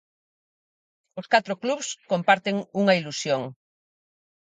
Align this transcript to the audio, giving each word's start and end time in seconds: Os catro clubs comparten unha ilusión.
Os 1.19 1.29
catro 1.33 1.55
clubs 1.63 1.87
comparten 2.11 2.55
unha 2.81 2.97
ilusión. 2.99 3.41